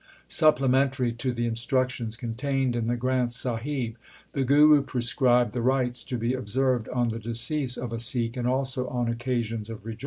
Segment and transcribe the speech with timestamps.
[0.27, 3.97] 2 Supplementary to the instructions contained in the Granth Sahib
[4.33, 8.47] the Guru prescribed the rites to be observed on the decease of a Sikh, and
[8.47, 9.99] also on occasions of rejoicing.